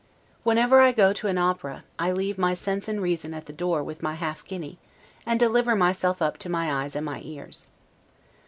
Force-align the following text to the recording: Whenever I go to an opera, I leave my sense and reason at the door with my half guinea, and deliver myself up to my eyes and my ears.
Whenever 0.41 0.79
I 0.81 0.93
go 0.93 1.13
to 1.13 1.27
an 1.27 1.37
opera, 1.37 1.83
I 1.99 2.11
leave 2.11 2.39
my 2.39 2.55
sense 2.55 2.87
and 2.87 3.03
reason 3.03 3.35
at 3.35 3.45
the 3.45 3.53
door 3.53 3.83
with 3.83 4.01
my 4.01 4.15
half 4.15 4.43
guinea, 4.43 4.79
and 5.27 5.39
deliver 5.39 5.75
myself 5.75 6.23
up 6.23 6.39
to 6.39 6.49
my 6.49 6.73
eyes 6.81 6.95
and 6.95 7.05
my 7.05 7.21
ears. 7.23 7.67